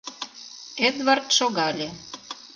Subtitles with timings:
[0.87, 1.87] Эдвард шогале.